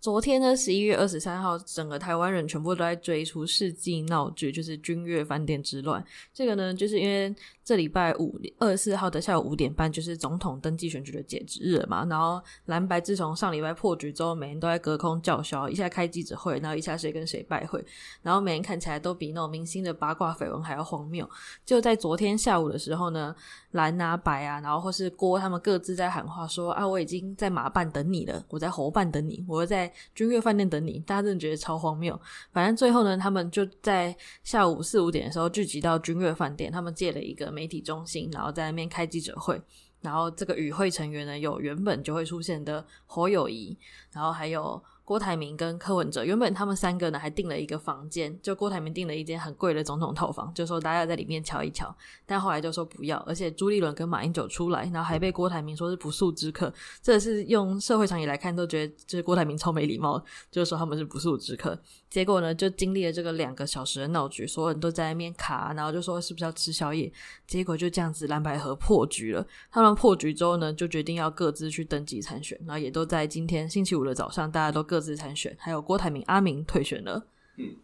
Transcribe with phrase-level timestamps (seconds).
[0.00, 6.02] 昨天呢，十一月二十三号，整个台湾人全部都在追出世纪闹剧，就是君悦饭店之乱。
[6.32, 7.34] 这个呢，就是因为。
[7.62, 12.04] 这礼拜五二十四号的下午五点半，就是总统登记选举的截止日了嘛。
[12.06, 17.80] 然后蓝白自从上礼拜破局之后，每人都在隔空叫嚣，一下开记者会，然后一下谁跟谁拜会，
[18.22, 21.28] 然后每人看起来都比那种明星的八卦绯闻还要荒谬。
[21.64, 23.32] 就在昨天下午的时候呢，
[23.70, 30.98] 蓝啊白啊，然后或是郭他们各自在喊话说啊，我已经在马办等你了，我在侯办等你，我在君悦饭店等你。
[31.00, 32.18] 大家真的觉得超荒谬。
[32.52, 37.50] 反正最后呢，他们就在下午四五点的时候聚集到君悦饭店，他们借了一个。
[37.50, 39.60] 媒体中心，然后在那边开记者会，
[40.00, 43.76] 然后这个与会成员呢，有原本就会出现的侯友谊，
[44.12, 44.82] 然后还有。
[45.10, 51.92] 郭台铭跟柯文哲原本他们三个呢还订了一个房间，就郭台铭订了一间很贵的总统套房，就说大家在里面瞧一瞧。
[52.24, 56.72] 但后来就说不要，而且朱立伦跟马英九出来，然后还被郭台铭说是不速之客。
[57.02, 61.76] 这是用社会常理来看都觉得就是郭台铭超没礼貌，就说他们是不速之客。
[62.08, 67.12] 结果呢，就经历了这个两个小时的闹剧，所有人都在那边卡，然后就说是不是要吃宵夜？
[67.48, 69.44] 结果就这样子蓝白合破局了。
[69.72, 74.99] 他们破局之后呢，就决定要各自去登记参选，然后也都在今天星期五的早上，大家都各。
[75.00, 77.26] 自参选，还有郭台铭阿明退选了。
[77.56, 77.76] 嗯，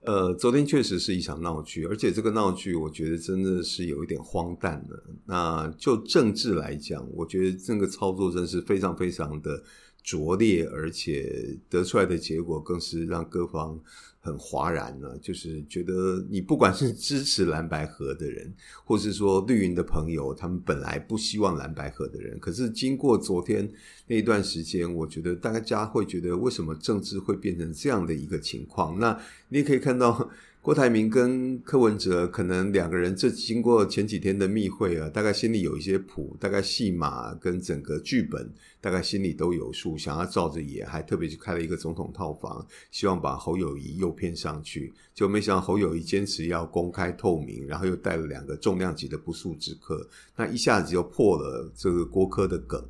[0.00, 5.04] 呃，昨天确实是一场闹剧，而且这个闹剧，我觉得真的是有一点荒诞了。
[5.26, 9.62] 那就政治来讲，我觉得这个操作真是非常非常的
[10.02, 13.78] 拙劣，而且得出来的结果更是让各方。
[14.20, 18.52] 很哗然呢，就是觉得你不管是支持蓝白河的人，
[18.84, 23.68] 或是说绿云的朋友，他们本来不希望蓝白河的人，可是经过昨天
[24.06, 28.98] 那一段时间，我觉得大家会觉得，为什么政治会变成这样的一个情况？
[28.98, 30.30] 那你也可以看到。
[30.62, 50.06] 郭台铭跟柯文哲可能两个人，这经过前几天的密会啊，大概心里有一些谱，大概戏码跟整个剧本，大概心里都有数，想要照着演，还特别去开了一个总统套房，希望把侯友宜诱骗上去，就没想到侯友宜坚持要公开透明，然后又带了两个重量级的不速之客，
[50.36, 52.84] 那一下子就破了这个郭柯的梗。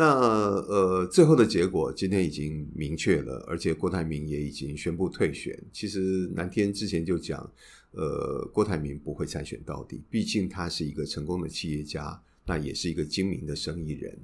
[0.00, 0.04] 那
[0.68, 5.60] 呃，最后的结果今天已经明确了，而且郭台铭也已经宣布退选。
[5.72, 7.40] 其实南天之前就讲，
[7.90, 12.16] 呃，郭台铭不会参选到底，毕竟他是一个成功的企业家，
[12.46, 14.16] 那也是一个精明的生意人。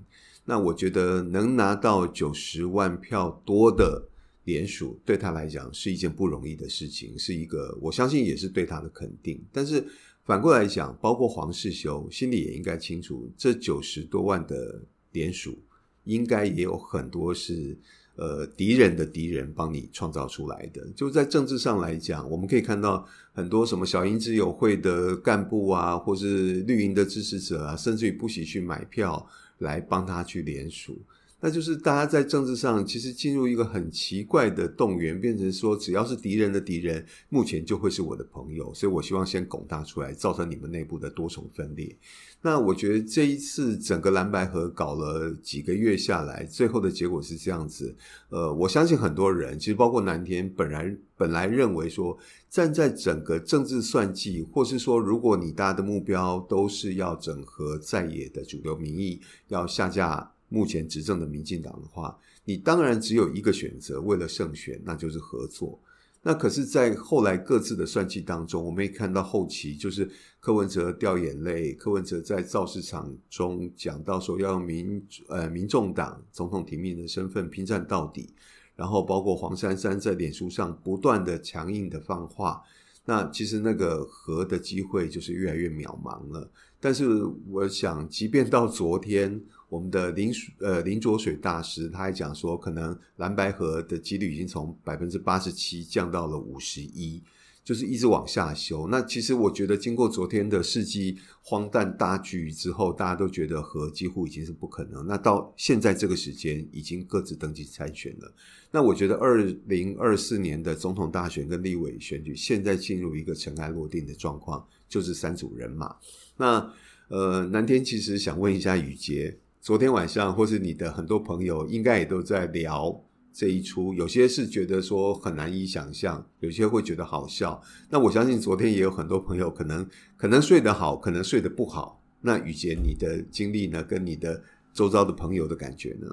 [0.45, 4.09] 那我觉得能拿到九十万票多的
[4.45, 9.45] 连署，对他来讲是一件不容易的事情，是一个我相信也是对他的肯定。
[9.51, 9.85] 但是
[10.23, 14.81] 反过来讲，包括黄世修心里也应该清楚，这九十多万的。
[15.15, 15.57] 联署
[16.05, 17.75] 应该也有很多是
[18.17, 20.87] 呃敌人的敌人帮你创造出来的。
[20.95, 29.27] 就在政治上来讲，我们可以看到很多什么小英之友会的干部啊，或是绿营的支持者啊，甚至于不惜去买票
[29.59, 31.01] 来帮他去联署。
[31.45, 41.95] 那就是大家在政治上其实进入一个很奇怪的动员，变成说只要是敌人的敌人，目前就会是我的朋友，所以我希望先拱大出来，造成你们内部的多重分裂。
[42.41, 47.95] 那我觉得这一次整个蓝白河搞了几个月下来，最后的结果是这样子。
[48.31, 52.17] 呃，我相信很多人，其实包括南天本来本来认为说，
[52.49, 60.31] 站在整个政治算计，或是说如果你大家的目标都是要整合在野的主流民意，要下架。
[60.49, 65.81] 目前执政的民进党的话，你当然只有一个选择，为了胜选，那就是合作。
[66.27, 70.11] 那可是，在后来各自的算计当中，我们也看到后期就是
[70.41, 78.31] 柯文哲掉眼泪，柯文哲在造势场中讲到说要用民呃民众党总统提名的身份拼战到底，
[78.75, 82.63] 然后包括黄珊珊在脸书上不断的强硬的放话，
[83.05, 86.51] 那其实那个和的机会就是越来越渺茫了。
[86.81, 89.43] 但是我想，即便到昨天。
[89.75, 97.21] 我们的林呃林卓水大师，他还讲说，可能蓝白合的几率已经从百分之八十七降到了五十一。
[97.65, 98.87] 就是一直往下修。
[98.89, 105.07] 那其实我觉得，经过昨天的世纪荒诞大剧之后，大家都觉得和几乎已经是不可能。
[105.07, 108.31] 那到现在这个时间，已经各自登记参选了。
[108.71, 115.97] 那我觉得，二零二四年的总统大选跟立委选举，现在进入一个尘埃落定的状况，就是三组人马。
[116.37, 116.71] 那
[117.09, 123.03] 呃，南天其实想问一下宇杰，昨天晚上或是你的很多朋友，应该也都在聊。
[123.33, 127.59] 这一出，有些是觉得说很难以想象，有些会觉得好笑。
[127.89, 129.89] 那我相信昨天也有很多朋友可能
[130.19, 131.99] 可能睡得好，可能睡得不好。
[132.21, 133.83] 那雨杰，你的经历呢？
[133.83, 134.43] 跟你的
[134.75, 136.09] 周遭的朋友的感觉呢？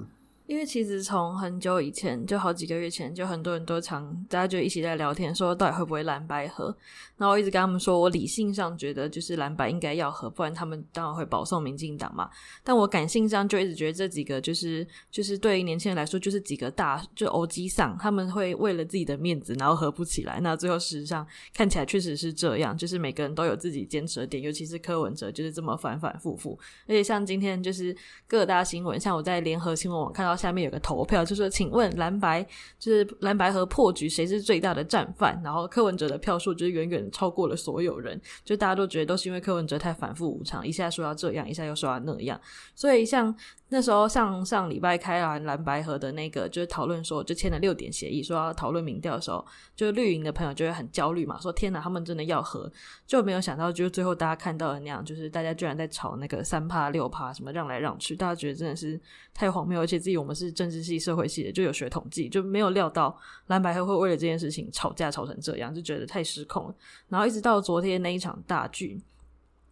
[0.52, 6.76] 因为其实从很久以前，就好几个月前，就很多人都常，大家就一起在聊天，说到底会不会蓝白合。
[7.16, 12.30] 然后我一直跟他们说，我理性上觉得就是蓝白应该要合，不然他们当然会保送民进党嘛。
[12.66, 20.42] 但我感性上就一直觉得这几个就是就是对于年轻人来说，就是几个大就欧基上，他们会为了自己的面子，然后合不起来。
[20.42, 26.60] 那最后事实上看起来确实是这样，就是每个人都有自己坚持的点，尤其是柯文哲就是这么反反复复。
[26.88, 27.96] 而且像今天就是
[28.28, 30.41] 各大新闻，像我在联合新闻网看到。
[30.42, 32.44] 下面有个投票，就说请问蓝白
[32.80, 35.40] 就是蓝白和破局，谁是最大的战犯？
[35.44, 42.40] 然后柯文哲的票数就是远远超过了所有人，就大家都觉得都是因为柯文哲太反复无常，一下说要这样，一下又说要那样，
[42.74, 43.36] 所以像。
[43.74, 49.48] 那时候上上礼拜开完蓝白合的那个，就是讨论说，就签了六点协议，说要讨论民调的时候，
[49.78, 52.70] 就绿营的朋友就会很焦虑嘛，说天哪，他们真的要合，
[53.08, 59.00] 就没有想到，就是最后大家看到的那样，就是大家居然在吵那个三趴六趴，什么让来让去，大家觉得真的是
[59.34, 63.18] 太荒谬，而且自己我们是政治系、社会系的，就有学统计，就没有料到
[63.48, 66.76] 蓝白合会为了这件事情吵架吵成这样，就觉得太失控了。
[67.10, 69.02] 然后一直到昨天那一场大剧。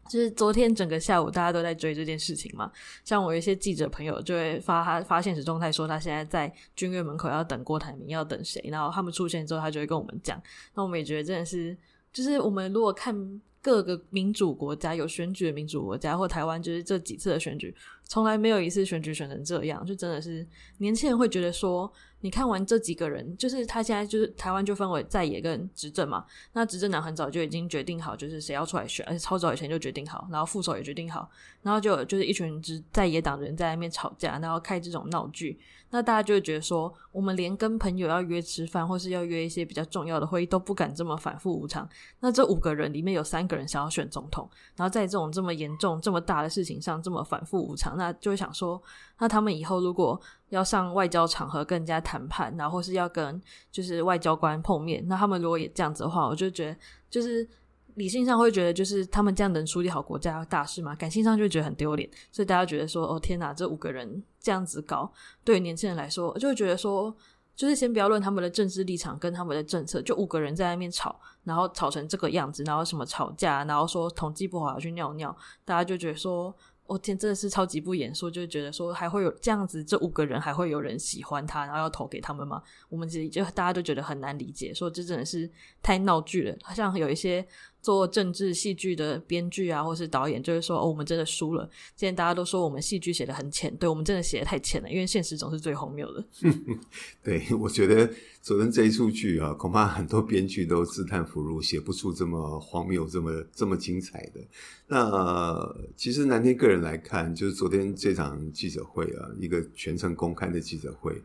[0.09, 2.71] 就是昨天整个下午，大家都在追这件事情嘛。
[3.05, 8.59] 像我有一些记者朋友就会发他发现实状态，说他现在在君悦门口要等郭台铭，要等谁？
[8.71, 10.41] 然后他们出现之后，他就会跟我们讲。
[10.73, 11.77] 那我们也觉得真的是，
[12.11, 13.13] 就是我们如果看
[13.61, 20.47] 各个民主国家有选举的民主国家，或台湾就是这几次的选举，从来没有一次选举选成这样，就真的是
[20.77, 21.91] 年轻人会觉得说。
[22.21, 26.25] 你看完这几个人，就是他现在就是台湾就分为在野跟执政嘛。
[26.53, 31.29] 那执政党很早就已经决定好，就是谁要出来选，而且超早以前就决定好，然后副手也决定好，
[31.61, 35.59] 然后就就是一群执在野党的人在那边吵架，然后开这种闹剧。
[35.91, 41.89] 那大家就会觉得说，我们连跟朋友要约吃饭，或是要约一些比较重要的会议都不敢这么反复无常。
[42.19, 48.79] 那这五个人里面有三个人想要选总统，然后在这种这么严重、这么大的事情上这么反复无常，那就会想说，
[49.17, 50.19] 那他们以后如果
[50.49, 53.41] 要上外交场合跟人家谈判，然后是要跟
[53.71, 56.77] 就是外交官碰面，那他们如果也这样子的话，我就觉得
[57.09, 57.47] 就是。
[57.95, 60.95] 理性上会觉得，就是他们这样能处理好国家大事吗？
[60.95, 65.11] 感性上就觉得很丢脸，所以大家觉得说，哦天哪，这五个人这样子搞，
[65.43, 67.13] 对于年轻人来说，就会觉得说，
[67.57, 75.35] 就是先不要论他们的政治立场跟他们的政策，就五个人在那边吵，然后吵成这个样子，然后什么吵架，然后说统计不好要去尿尿，
[75.65, 76.55] 大家就觉得说。
[76.89, 82.63] 我、哦、天，真的是超级不严肃，就觉得说还会有这样子，这五个人还会有人喜欢他，然后要投给他们吗？
[82.89, 85.47] 我们其实就大家都觉得很难理解，说这真的是
[85.83, 86.57] 太闹剧了。
[86.63, 87.45] 好像有一些
[87.79, 91.69] 做政治戏剧的编剧啊，或是导演，就是说哦，我们真的输了。
[91.95, 96.25] 现在大家都说我们戏剧写得很浅，对，我们真的写得太浅了，因为现实总是最荒谬的。
[97.23, 98.09] 对，我觉得
[98.49, 104.41] 昨天这一出剧啊，恐怕很多编剧都自叹弗如，写不出这么荒谬、这么这么精彩的。
[104.87, 111.21] 那其实南天个人来看，就是昨天这场记者会啊，一个全程公开的记者会，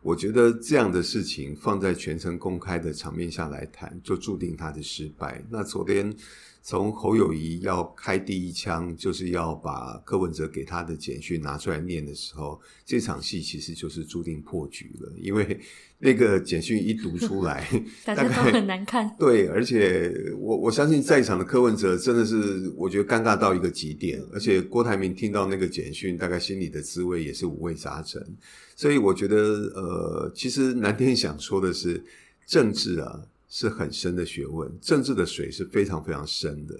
[0.00, 5.44] 我觉得这样的事情放在全程公开的场面下来谈，就注定他的失败。
[5.50, 6.14] 那昨天。
[6.62, 15.10] 从侯友谊要开第一枪，就是要把柯文哲给他的简讯拿出来念的时候，这场戏其实就是注定破局了。
[15.18, 15.58] 因为
[15.98, 17.66] 那个简讯一读出来，
[18.04, 19.10] 大家都很难看。
[19.18, 24.22] 对，而且我我相信在场的柯文哲真的是，我觉得尴尬到一个极点。
[24.32, 28.22] 而且郭台铭听到那个简讯，大概心里的滋味也是五味杂陈。
[28.76, 29.36] 所以我觉得，
[29.74, 32.04] 呃，其实南天想说的是，
[32.46, 33.24] 政治啊。
[33.52, 36.74] 是很深的学问，政治的水是非常非常深的。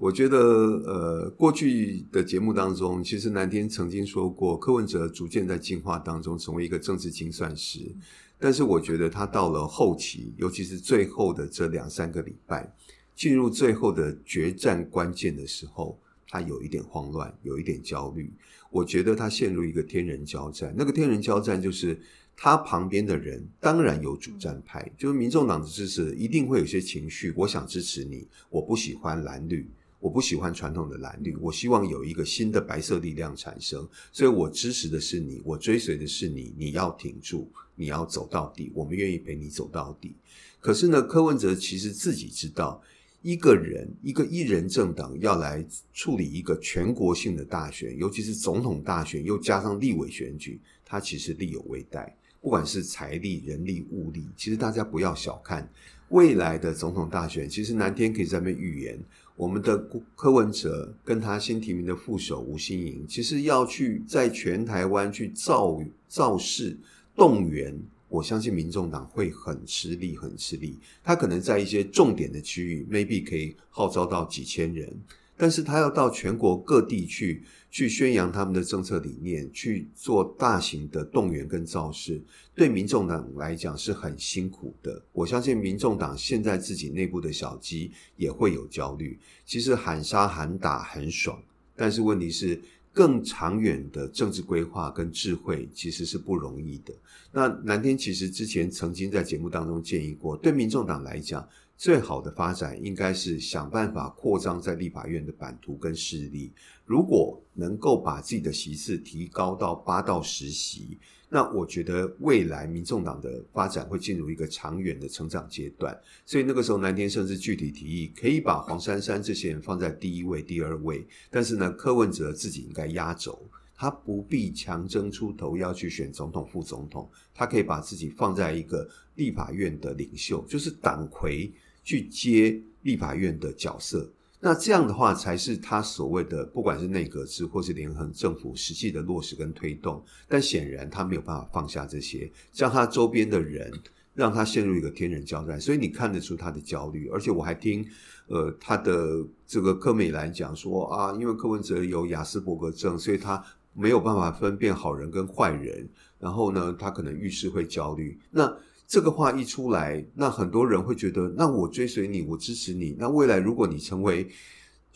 [0.00, 7.94] 我觉得，呃，过去的节目当中，其实南天曾经说过，柯文哲逐渐在进化当中成为一个政治精算师。
[8.36, 12.68] 但是，我觉得他到了后期，尤其是最后的这两三个礼拜，
[13.14, 15.96] 进入最后的决战关键的时候，
[16.28, 18.32] 他有一点慌乱，有一点焦虑。
[18.70, 21.96] 我觉得他陷入一个天人交战，那个天人交战就是。
[22.40, 27.34] 他旁边的人当然有主战派，就是民众党的支持一定会有些情绪。
[27.36, 29.68] 我想支持你，我不喜欢蓝绿，
[29.98, 40.14] 我不喜欢传统的蓝绿，我希望有一个新的白色力量产生，所以我支持的是你，我追随的是你，你要挺住，你要走到底，我们愿意陪你走到底。
[40.60, 42.80] 可是呢，柯文哲其实自己知道，
[43.20, 52.16] 一个人一个一人政党要来处理一个全国性的大选，尤其是总统大选，又加上立委选举，他其实力有未逮。
[52.48, 55.70] 不管是财力、人力、物力，其实大家不要小看
[56.08, 57.46] 未来的总统大选。
[57.46, 58.98] 其实南天可以在那边预言，
[59.36, 59.76] 我们的
[60.16, 65.78] 柯文哲跟他新提名的副手吴欣盈，其实要去在全台湾去造
[66.08, 66.74] 造势
[67.14, 67.78] 动员。
[68.08, 70.78] 我相信民众党会很吃力，很吃力。
[71.04, 74.90] 他可能在一些重点的区域，maybe 可以号召到几千人，
[75.38, 82.20] 但是他要到全国各地去，去宣扬他们的政策理念，去做大型的动员跟造势，
[82.54, 85.00] 对民众党来讲是很辛苦的。
[85.12, 89.18] 我相信民众党现在自己内部的小鸡也会有焦虑。
[89.46, 91.40] 其实喊杀喊打很爽，
[91.74, 92.60] 但是问题是。
[92.90, 96.92] 更长远的政治规划跟智慧其实是不容易的。
[97.30, 106.52] 那南天其实之前曾经在节目当中建议过，对民众党来讲，最好的发展应该是想办法扩张在立法院的版图跟势力。
[106.84, 110.98] 如果能够把自己的席次提高到八到十席。
[111.30, 115.94] 那我觉得未来民众党的发展会进入一个长远的成长阶段，
[116.24, 131.52] 所以那个时候南天甚至具体提议可以把黄珊珊这些人放在第一位、第二位，但是呢，柯文哲自己应该压轴，他不必强争出头要去选总统、副总统，他可以把自己放在一个立法院的领袖，就是党魁
[131.88, 134.12] 去接立法院的角色。
[134.40, 140.04] 那这样的话，才是他所谓的不管是内阁制或是联合政府实际的落实跟推动。
[140.28, 143.72] 但显然他没有办法放下这些，将他周边的人
[144.12, 145.58] 让他陷入一个天人交战。
[145.58, 147.08] 所以你看得出他的焦虑。
[147.08, 147.82] 而且我还听
[148.26, 153.42] 呃他的这个柯美兰讲说啊，因为柯文哲有雅斯伯格症，所以他
[153.72, 155.88] 没有办法分辨好人跟坏人。
[156.18, 158.20] 然后呢，他可能遇事会焦虑。
[158.30, 158.54] 那
[158.88, 162.96] 这个话一出来，那很多人会觉得，那我追随你，我支持你。
[162.98, 164.26] 那未来如果你成为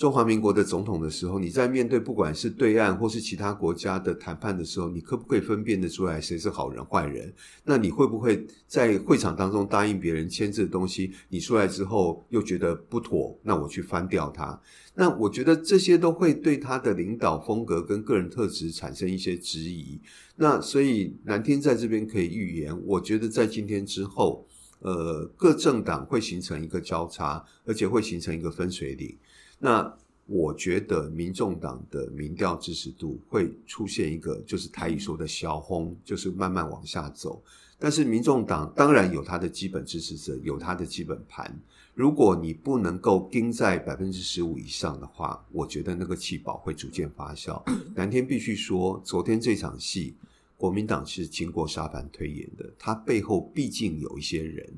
[0.02, 7.32] 中华民国的总统的时候，你在面对不管是对岸或是其他国家的谈判的时候，你可不可以分辨得出来谁是好人坏人？
[7.62, 14.60] 那你会不会在会场当中答应别人签字的东西，你出来之后又觉得不妥，那我去翻掉它？
[14.96, 20.00] 那我觉得这些都会对他的领导风格跟个人特质产生一些质疑。
[20.34, 24.44] 那所以南天在这边可以预言，我觉得在今天之后，
[24.80, 29.16] 呃，各政党会形成一个交叉，而且会形成一个分水岭。
[29.64, 37.40] 那我觉得民众党的民调支持度会出现一个，就是台语说的小红，就是慢慢往下走。
[37.78, 41.56] 但是民众党当然有他的基本支持者，有他的基本盘。
[41.94, 47.62] 如果你不能够盯在百分之十五以上的话，我觉得那个弃保会逐渐发酵。
[47.94, 50.16] 南天必须说，昨天这场戏，
[50.56, 54.68] 国民党是经过沙盘推演的，他背后毕竟有一些人。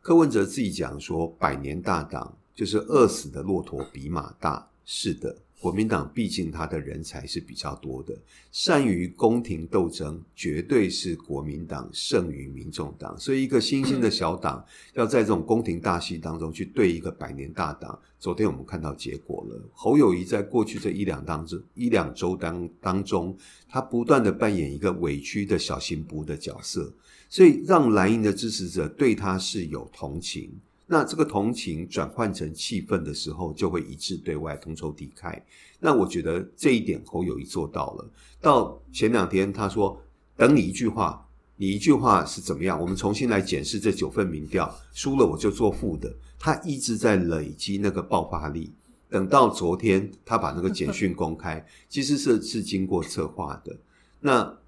[0.00, 5.34] 柯文哲自己讲说，百年大党就是饿死的骆驼比马大，是的。
[5.58, 8.14] 国民党毕竟他的人才是比较多的，
[8.52, 13.18] 善于宫廷斗争，绝对是国民党胜于民众党。
[13.18, 14.62] 所以，一个新兴的小党
[14.92, 19.58] 要在这种宫廷大戏当中去对一个百年大党，昨天我们看到结果了。
[19.72, 23.34] 侯友宜在过去这一两当中一两周当当中，
[23.70, 26.92] 他不断的扮演一个委屈的小新仆的角色，
[27.30, 30.50] 所以让蓝营的支持者对他是有同情。
[30.92, 35.40] 那这个同情转换成气愤的时候，就会一致对外，同仇敌忾。
[35.78, 38.10] 那我觉得这一点侯友宜做到了。
[38.40, 40.02] 到前两天他说，
[40.36, 42.80] 等你一句话，你一句话是怎么样？
[42.80, 46.12] 我们重新来检视这九份民调，输了我就做负的。
[46.40, 48.72] 他一直在累积那个爆发力。
[49.08, 53.78] 等到昨天，他把那个简讯公开， 其实是是经过策划的。
[54.18, 54.58] 那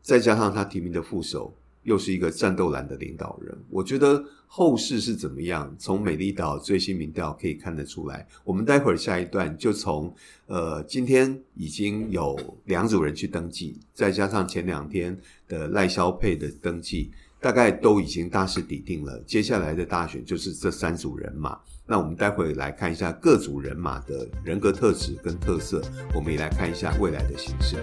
[0.00, 1.54] 再加上他提名的副手。
[1.86, 5.72] 又是一个战斗蓝的领导人，我觉得后市是怎么样？
[5.78, 8.26] 从美丽岛最新民调可以看得出来。
[8.42, 10.12] 我们待会儿下一段就从
[10.46, 15.16] 呃，今天已经有两组人去登记，再加上前两天
[15.46, 19.20] 的赖萧配的登记，大概都已经大势底定了。
[19.20, 21.56] 接下来的大选就是这三组人马。
[21.86, 25.80] 那我们待会来看一下各组人马的人格特质跟特色，
[26.16, 27.76] 我们也来看一下未来的形势。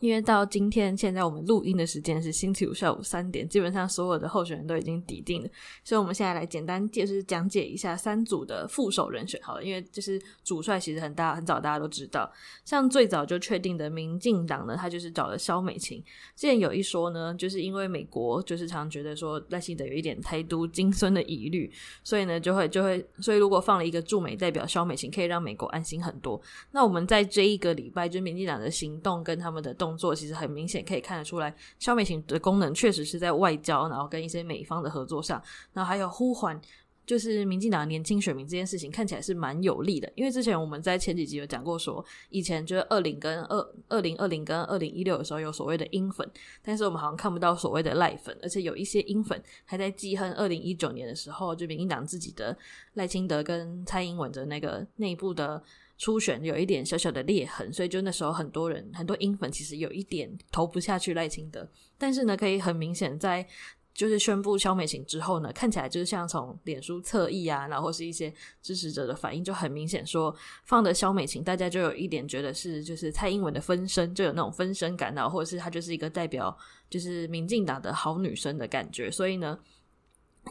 [0.00, 5.48] 因为到今天，现在我们录音的时间是星期五下午三点，基本上所有的候选人都已经抵定了，
[5.82, 9.64] 所以我们现在来简单就是讲解一下三组的副手人选好了。
[9.64, 12.30] 因为就是主帅其实很大很早大家都知道，
[12.64, 16.00] 像最早就确定的民进党呢，他就是找了萧美琴。
[16.36, 21.68] 之前有一说呢，就是因为美国就是常觉得说赖清德有一点台独金孙的疑虑，
[22.04, 26.40] 所以呢就会就会，所以如果放了一个驻美代表萧美琴，可以让美国安心很多。
[26.70, 29.87] 那我们在这一个礼拜，就民进党的行动跟他们的动。
[29.88, 35.42] 动作其实很明显，可以看得出来，萧美琴的功能确实是在外交，然后跟一些美方的合作上，
[35.72, 36.60] 然后还有呼唤，
[37.06, 40.12] 就是民进党年轻选民这件事情看起来是蛮有利的。
[40.14, 46.30] 因为之前我们在前几集有讲过说，说以前就是二零跟二二零二零跟二零一六的时候有所谓的英粉，
[46.62, 52.54] 但是我们好像看不到所谓的赖粉，而且有一些英粉还在记恨二零一九年的时候，就民进党自己的
[52.94, 55.62] 赖清德跟蔡英文的那个内部的。
[55.98, 63.44] 初选有一点小小的裂痕，所以就那时候很多人很多英粉其实有一点投不下去赖清德，但是呢，可以很明显在
[63.92, 70.32] 就是宣布萧美琴之后呢，看起来就是像从脸书侧翼啊，然后是一些支持者的反应就很明显，说
[70.64, 76.56] 放的萧美琴，大家就有一点觉得是就是蔡英文的分身，就有那种分身感，然后或者是她就是一个代表
[76.88, 79.58] 就是民进党的好女生的感觉，所以呢。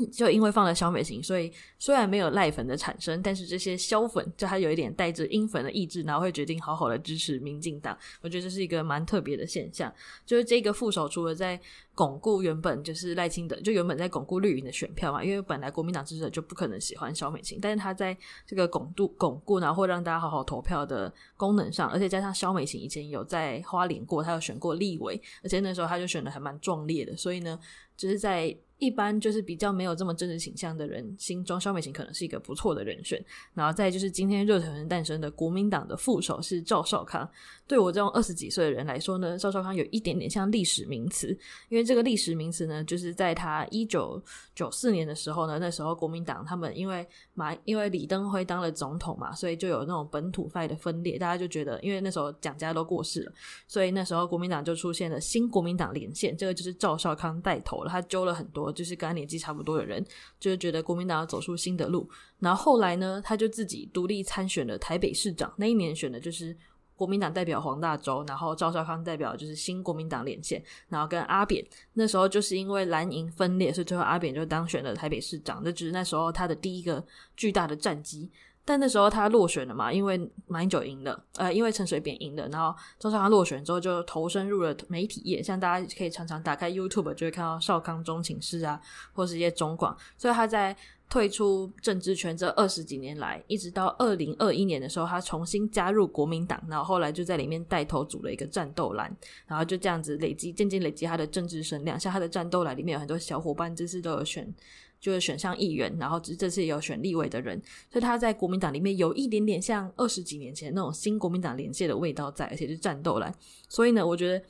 [0.06, 7.98] 就因为放了小美型，所以虽然没有赖粉的产生，但是这些萧粉就他有一点带着英粉的意志，然后会决定好好的支持民进党。
[8.22, 9.94] 我觉得这是一个蛮特别的现象。
[10.26, 11.60] 就是这个副手除了在
[11.98, 27.60] 巩固原本就是赖清德，就原本在巩固绿营的选票嘛，因为本来国民党支持者就不可能喜欢萧美琴，但是他在这个巩固巩固，然后会让大家好好投票的功能上，而且加上萧美琴以前有在花莲过，他有选过立委，而且那时候他就选的还蛮壮烈的，所以呢，
[27.98, 28.56] 就是在。
[28.80, 33.20] 一般就是比较没有这么政治倾向的人心中，萧美琴可能是一个不错的人选。
[33.56, 37.28] 然后再就是今天热腾腾诞生的国民党的副手是赵少康。
[37.68, 44.24] 对我这种二十几岁的人来说呢，赵少康有一点点像历史名词，因为这个历史名词呢，就是在他一九
[44.56, 53.32] 九四年的时候呢，那时候国民党他们因为马因为李登辉当了总统嘛，所以就有那种本土派的分裂，大家就觉得因为那时候蒋家都过世了，
[53.68, 58.68] 所以那时候国民党就出现了新国民党连线，这个就是赵少康带头了，他揪了很多。
[58.78, 60.06] 就是跟他年纪差不多的人，
[60.40, 62.08] 就是觉得国民党要走出新的路。
[62.38, 65.52] 然后后来呢，他就自己独立参选了台北市长。
[65.58, 66.56] 那一年选的就是
[66.98, 71.66] 国民党代表黄大洲，然后赵少康代表就是新国民党连线，然后跟阿扁。
[71.94, 75.64] 那时候就是因为蓝营分裂，所以最后阿扁就当选了台北市长。
[75.64, 77.02] 这只是那时候他的第一个
[77.38, 78.30] 巨大的战绩。
[78.70, 88.78] 但那时候他落选了嘛，因为马英九赢了，呃，因为陈水扁赢了，然后赵少康落选之后就投身入了媒体业，像大家可以常常打开 YouTube 就会看到少康中情室啊，
[89.14, 90.76] 或是一些中广，所以他在
[91.10, 99.16] 退出政治圈这二十几年来，一直到二零二一年的时候，他重新加入国民党，然后后来就在里面带头组了一个战斗蓝，
[99.46, 104.54] 然后就这样子累积，渐渐累积他的政治声量，像他的战斗蓝里面有很多小伙伴，这次都有选。
[105.00, 113.32] 就是选上议员，然后这次也有选立委的人，所以他在国民党里面有一点点像二十几年前那种新国民党连线的味道在，而且是战斗蓝。
[113.70, 114.44] 所以呢，我觉得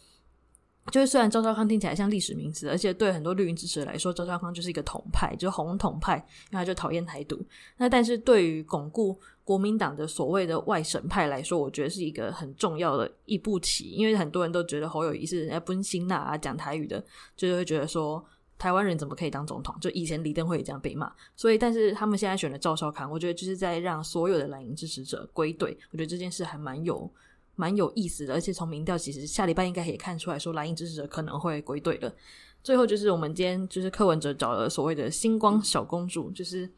[0.91, 6.15] 就是虽然赵少康听起来像历史名词，而且对很多绿营支持者来说，赵少康就是一个统派，就是红统派，
[6.51, 7.39] 因为他就讨厌台独。
[7.77, 17.03] 那但是对于巩固国民党的所谓的外省派来说，我觉得是一个很重要的一步棋，因为很多人都觉得侯友谊是人家奔新纳啊讲台语的，
[17.35, 18.23] 就是会觉得说。
[18.59, 19.75] 台湾人怎么可以当总统？
[19.79, 25.77] 就以前李登辉也这样被骂，所以但是他们现在选了赵少康，我觉得就是在让所有的蓝营支持者归队。
[25.91, 27.07] 我觉得这件事还蛮有
[27.57, 32.09] 蛮有意思的，而且从民调其实下礼拜应该也看出来说蓝营支持者可能会归队了。
[32.63, 36.69] 最后就是我们今天就是柯文哲找了所谓的星光小公主，就是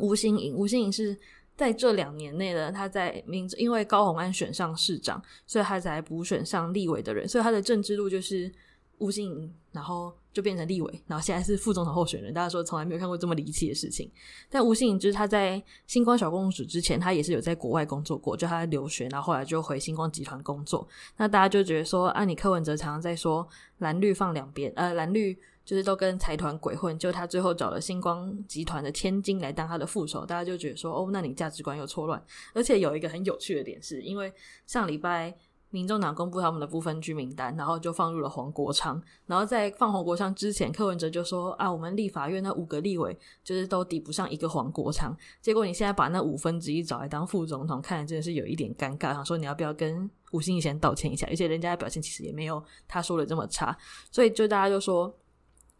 [0.00, 0.52] 吴欣颖。
[0.52, 1.16] 吴欣颖是
[1.56, 8.52] 在这两年内呢，她在民因为高虹安选上市长，所以她才补选上立委的人，所以她的政治路就是。
[8.98, 12.32] 吴欣颖，然后就变成立委，然后现在是副总统候选人。
[12.32, 14.10] 大家说从来没有看过这么离奇的事情。
[14.48, 20.88] 但吴欣盈就是他在星光小公主之前，他也是有在国外工作过，就他留学，然后后来就回星光集团工作。
[21.16, 23.46] 那大家就觉得说，啊，你柯文哲常常在说
[23.78, 32.22] 蓝绿放两边，呃，蓝绿就是都跟财团鬼混，就他最后找了星光集团的千金来当他的副手，大家就觉得说，哦，那你价值观又错乱。
[32.54, 34.32] 而且有一个很有趣的点是，因为
[34.66, 35.36] 上礼拜。
[35.72, 39.02] 民众党公布他们的不分区名单，然后就放入了黄国昌。
[39.26, 49.14] 然后在放黄国昌之前，柯文哲就说：“啊，我们立法院那五个立委就是都抵不上一个黄国昌。”结果你现在把那五分之一找来当副总统，看来真的是有一点尴尬。
[49.14, 51.26] 想说你要不要跟吴欣怡先道歉一下？
[51.28, 53.76] 而且人家的表现其实也没有他说的这么差。
[54.10, 55.12] 所以就大家就说，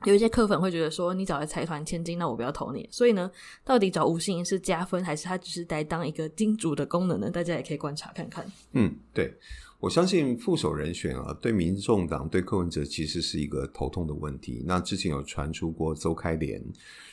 [0.04, 2.88] 有一些柯粉会觉得说，你找来财团千金，那我不要投你。
[2.90, 3.30] 所以呢，
[3.62, 7.30] 到底找吴欣盈是加分，还是他只是来当一个金主的功能呢？
[7.30, 8.44] 大家也可以观察看看。
[8.72, 9.32] 嗯，对。
[9.82, 14.62] 我相信副手人选啊，对民众党对柯文哲其实是一个头痛的问题。
[14.64, 16.62] 那之前有传出过周开莲，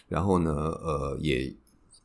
[0.08, 1.51] 然后呢，呃，也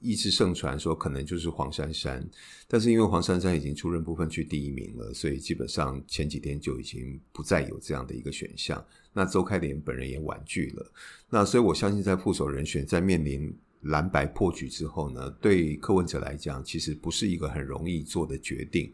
[0.01, 2.27] 一直盛传说可能就是黄珊珊，
[2.67, 8.83] 但是因为黄珊珊已经出任不分区第一名了，所以基本上前几天就已经不再有这样的一个选项。
[9.13, 10.93] 那周开莲本人也婉拒了。
[11.29, 18.91] 那所以我相信，在副手人选在面临蓝白破局之后呢，对柯文哲来讲，其实不是一个很容易做的决定。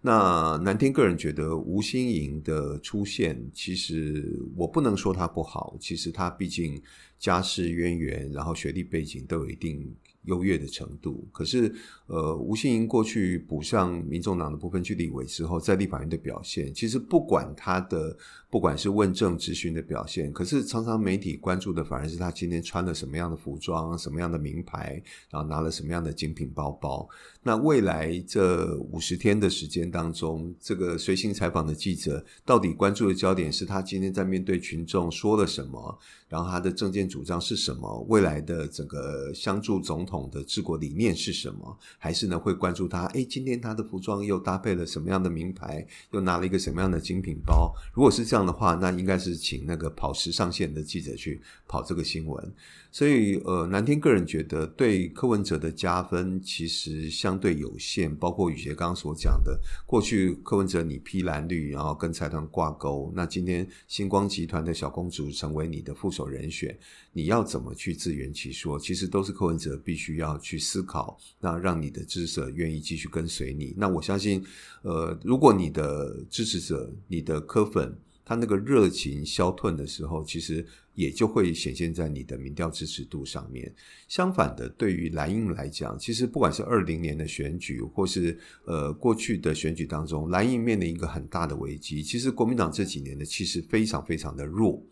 [0.00, 6.80] 那南天个人觉得吴欣盈的出现，其实我不能说他不好，其实他毕竟
[7.18, 11.74] 家世渊源，然后学历背景都有一定优越的程度，可是，
[12.06, 18.16] 呃，吴欣盈过去补上民众党的部分区立委之后，在立法院的表现，其实不管他的，
[18.50, 27.08] 不管是问政咨询的表现，可是常常媒体关注的反而是他今天穿了什么样的服装，什么样的名牌，然后拿了什么样的精品包包。
[27.48, 41.74] 那未来这五十天的时间当中，这个随行采访的记者到底关注的焦点是他今天在面对群众说了什么，然后他的政见主张是什么，未来的整个相助总统的治国理念是什么？
[41.96, 43.06] 还是呢会关注他？
[43.14, 45.86] 诶，今天他的服装又搭配了什么样的名牌？
[46.10, 47.72] 又拿了一个什么样的精品包？
[47.94, 52.52] 如果是这样的话，那应该是请那个跑时尚线的记者去跑这个新闻。
[52.90, 58.14] 所以，呃，南天个人觉得对柯文哲的加分其实相对有限。
[58.16, 66.76] 包括宇杰刚刚所讲的，过去柯文哲你披蓝绿，然后跟财团挂钩，那今天星光集团的小公主成为你的副手人选，
[67.12, 68.78] 你要怎么去自圆其说？
[68.78, 73.74] 其实都是柯文哲必须要去思考，那让你的支持者愿意继续跟随你。
[73.76, 74.44] 那我相信，
[74.82, 77.96] 呃，如果你的支持者、你的柯粉，
[78.28, 80.62] 他那个热情消退的时候，其实
[80.92, 83.74] 也就会显现在你的民调支持度上面。
[84.06, 92.02] 相反的，对于蓝营来讲，其实不管是二零年的选举，或是呃过去的选举当中，蓝营面临一个很大的危机。
[92.02, 94.84] 其实国民党这几年的气势非常非常的弱。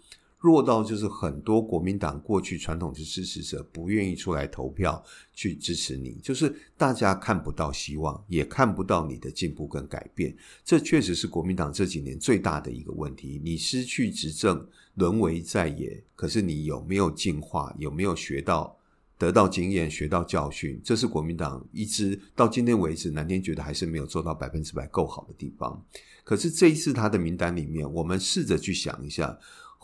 [0.47, 5.05] 弱到就是很多国民党过去传统的支持者不愿意出来投票
[5.35, 10.33] 去支持你，就是大家看不到希望，也看不到你的进步跟改变。
[10.65, 13.41] 这确实是国民党这几年最大的一个问题。
[13.43, 17.75] 你失去执政，沦为在野，可是你有没有进化？
[17.79, 18.79] 有没有学到、
[19.19, 20.81] 得到经验、学到教训？
[20.85, 25.85] 这是国民党一直到今天为止，南天觉得还是没有做到百分之百够好的地方。
[26.23, 29.37] 可是这一次他的名单里面，我们试着去想一下。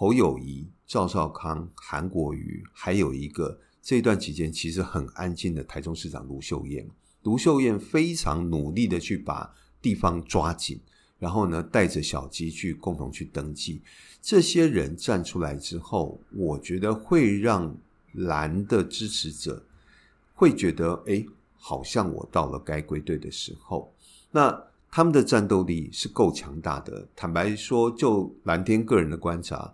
[0.02, 6.84] 侯友宜、赵少康、韩国瑜，还有一个这段期间其实很安静的台中市长卢秀燕。
[7.22, 10.80] 卢秀燕非常努力的去把地方抓紧，
[11.20, 13.80] 然后呢，带着小鸡去共同去登记。
[14.20, 17.72] 这些人站出来之后，我觉得会让
[18.14, 19.64] 蓝的支持者
[20.34, 23.94] 会觉得，诶，好像我到了该归队的时候。
[24.32, 27.06] 那他们的战斗力是够强大的。
[27.14, 29.72] 坦白说，就蓝天个人的观察。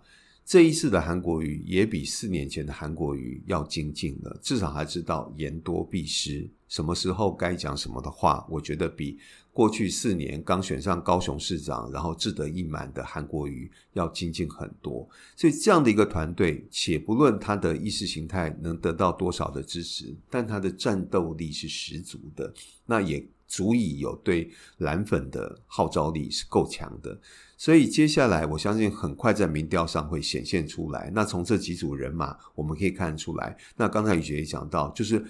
[0.49, 8.43] 这一次的韩国瑜也比四年前的韩国瑜要精进了，至少还知道言多必失，什么时候该讲什么的话。
[8.49, 9.19] 我觉得比
[9.53, 15.07] 过去四年刚选上高雄市长，然后志得意满的韩国瑜要精进很多。
[15.35, 22.51] 所以这样的一个团队，且不论他的意识形态能得到多少的支持，但他的战斗力是十足的，
[22.87, 27.19] 那也足以有对蓝粉的号召力是够强的。
[27.57, 31.11] 所以接下来，我相信很快在民调上会显现出来。
[31.13, 33.57] 那从这几组人马，我们可以看出来。
[33.75, 35.21] 那刚才宇杰也讲到，就是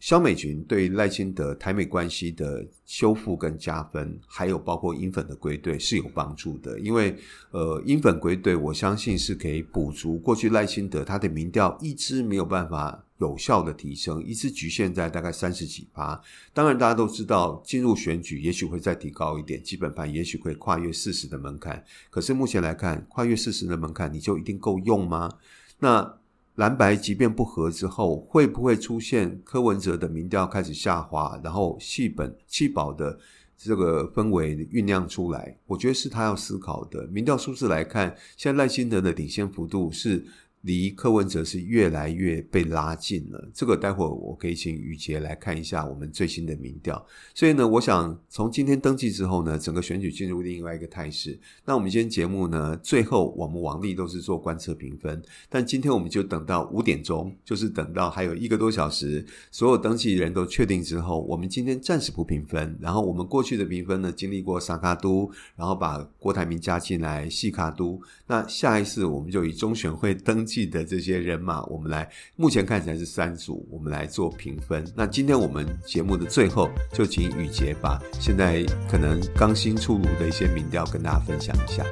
[0.00, 6.76] 萧美琴对赖清德台美关系的修复跟加分，还有包括英粉的归队是有帮助的。
[6.80, 7.16] 因为
[7.52, 13.04] 呃，英粉归队，我相信是可以补足过去赖清德他的民调一直没有办法。
[13.20, 16.18] 有效的提升一直局限在大概三十几趴，
[16.54, 21.84] 当然大家都知道进入选举也许会再提高一点，基本盘也许会跨越四十的门槛。
[22.08, 25.30] 可是目前来看，跨越四十的门槛你就一定够用吗？
[25.78, 26.16] 那
[26.54, 33.18] 蓝白即便不合之后，会不会出现柯文哲的民调开始下滑，然后弃本弃保的
[33.58, 35.58] 这个氛围酝酿出来？
[35.66, 37.06] 我觉得是他要思考的。
[37.08, 40.24] 民调数字来看，现在赖清德的领先幅度是。
[40.62, 47.02] 离柯文哲是越来越被拉近了，这个待会我可以请宇杰来看一下我们最新的民调。
[47.34, 51.38] 所以呢，我想从今天登记之后呢，整个选举进入另外一个态势。
[51.64, 62.76] 那我们今天节目呢，最后我们往例都是做观测评分，但今天我们就等到五点钟，就是等到还有一个多小时，所有登记人都确定之后，我们今天暂时不评分。
[62.80, 67.98] 然后我们过去的评分呢，经历过三卡都，然后把郭台铭加进来，细卡都。
[68.26, 70.70] 那下一次我们就以中选会登记。
[70.70, 74.84] 得这些人马，我们来目前看起来是三组，我们来做评分。
[74.94, 81.84] 那今天我们节目的最后，就请雨杰把现在可能刚新出炉的一些民调跟大家分享一下。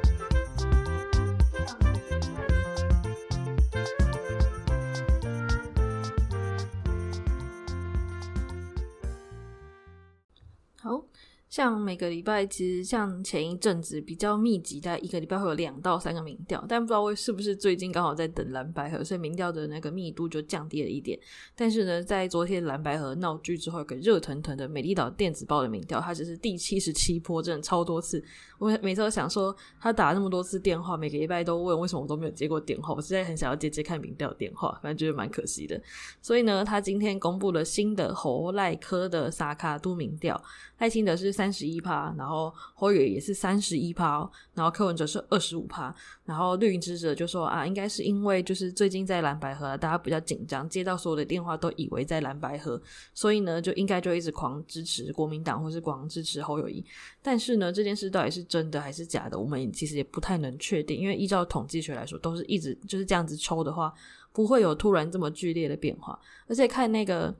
[11.49, 21.19] 像每个礼拜，其实像前一阵子比较密集，大概一个礼拜会有两到三个民调，但不知道为是不是最近刚好在等蓝白河，所以民调的那个密度就降低了一点。
[21.55, 28.23] 但是呢，在昨天蓝白河闹剧之后，有个热腾腾的美丽岛电子报的民调，它只是第七十七波，真的超多次。
[28.59, 35.81] 我每次都想说，他打那么多次电话，每个礼拜都问为什么我都没有接过电话，我实在很想要接接看民调电话，反正觉得蛮可惜的。
[36.21, 40.39] 所以呢，他今天公布了新的侯赖科的撒卡都民调，
[40.79, 41.53] 赖清德是三。
[41.59, 44.19] 十一趴，然后侯友也是三十一趴，
[44.53, 52.81] 然后柯文哲是二十五趴，然后绿营支持者就说啊，应该是因为就是最近在蓝白合，大家比较紧张，接到所有的电话都以为在蓝白合，
[53.13, 56.85] 所以呢就应该就一直狂支持国民党或是狂支持侯友宜。
[57.21, 63.93] 但是呢，这件事到底是真的还是假的，我们其实也不太能确定，因为依照统计学来说，都是一直就是这样子抽的话，
[64.31, 67.35] 不会有突然这么剧烈的变化，而且看那个。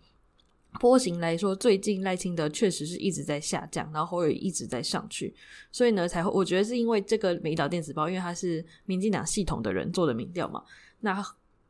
[0.80, 5.34] 波形来说，最近赖清德确实是一直在下降，然后侯友一直在上去，
[5.72, 10.64] 所以呢，才会我觉得是因为这个美岛电子报，因为他是民进党系统的人做的民调嘛，
[11.00, 11.24] 那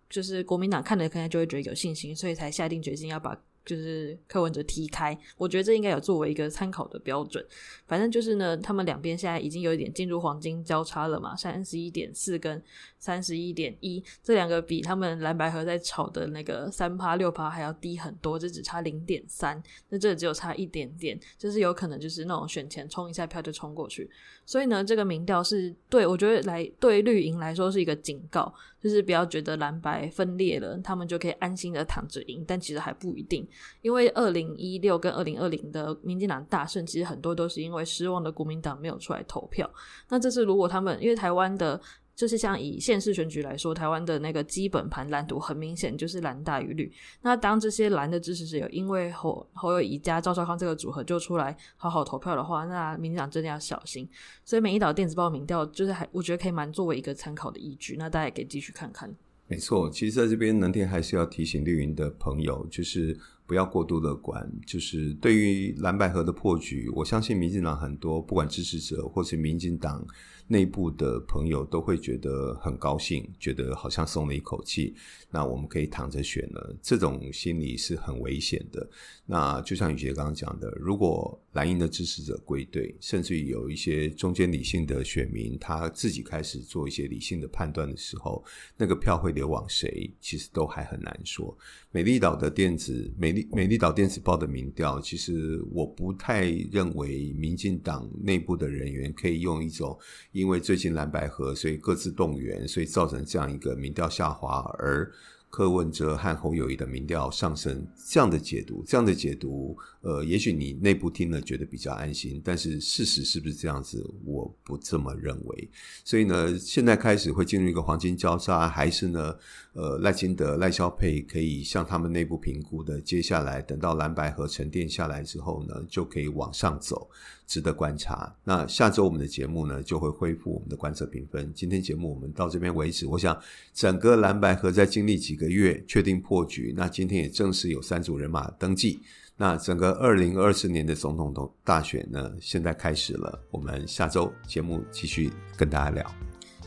[0.09, 3.39] 就是国民党看了看下就会觉得有信心，所以才下定决心要把。
[3.65, 7.45] 就是柯文哲踢开，我觉得这应该有作为一个参考的标准。
[7.86, 12.62] 反正就是呢，他们两边现在已经有一点进入黄金交叉了嘛，三十一点四跟
[12.98, 24.10] 三十一点一，这两个比他们蓝白合在炒的那个三趴六趴还要低很多，这只差零点三，那这只有差一点点，就是有可能就是那种选前冲一下票就冲过去。
[24.45, 33.47] 所以呢，这个民调是对我觉得来对绿营来说是一个警告，就是不要觉得蓝白分裂了，他们就可以安心的躺着赢，但其实还不一定。
[33.81, 39.69] 因为二零一六跟二零二零的民进党大胜，其实很多都是因为失望的国民党没有出来投票。
[40.07, 41.79] 那这次如果他们，因为台湾的，
[42.19, 46.91] 就是像以县市选举来说，台湾的那个基本盘蓝图很明显就是蓝大于绿。
[47.21, 54.05] 那当这些蓝的支持者有因为侯侯友宜加赵少康这个组合就出来好好投票的话，那民进党真的要小心。
[54.43, 59.15] 所以美丽岛电子报民调就是还我觉得可以蛮作为一个参考的依据，那大家也可以继续看看。
[59.47, 63.17] 没错，其实在这边南天还是要提醒绿营的朋友，就是。
[63.49, 70.05] 不要过度乐观，就是对于蓝白合的破局，我相信民进党很多不管支持者或是民进党
[70.45, 74.93] 内部的朋友都会觉得很高兴，觉得好像松了一口气。
[75.31, 78.88] 那我们可以躺着选了，这种心理是很危险的。
[79.25, 88.43] 那就像宇杰刚刚讲的，如果蓝营的支持者归队，甚至于有一些中间理性的选民，他自己开始做一些理性的判断的时候，
[88.77, 91.55] 那个票会流往谁，其实都还很难说。
[91.91, 99.97] 美丽岛的电子美丽美丽岛电子报的民调，其实我不太认为民进党内部的人员可以用一种
[100.32, 105.12] 因为最近蓝白合，所以各自动员，所以造成这样一个民调下滑而。
[105.52, 114.05] 柯文哲和侯友谊的民调上升，这样的解读，这样的解读，呃，也许你内部听了觉得比较安心，但是事实是不是这样子？
[114.23, 115.69] 我不这么认为。
[116.03, 119.35] 所以呢，现在开始会进入一个黄金交叉，还是呢，
[119.73, 127.09] 呃，赖清德、赖肖佩可以向他们内部评估的，接下来等到蓝白合沉淀下来之后呢，就可以往上走。
[127.49, 128.31] 值得观察。
[128.43, 131.51] 那下周我们的节目呢，就会恢复我们的观测评分。
[131.55, 133.07] 今天节目我们到这边为止。
[133.07, 133.35] 我想
[133.73, 138.99] 整个蓝白合在经历几个月确定破局，那今天也正式有三组人马登记。
[139.41, 143.41] 那整个二零二四年的总统大选呢，现在开始了。
[143.52, 146.06] 我们下周节目继续跟大家聊。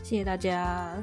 [0.01, 0.97] 谢谢大家。